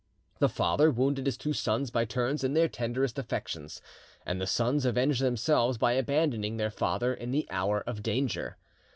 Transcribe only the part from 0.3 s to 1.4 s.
The father wounded his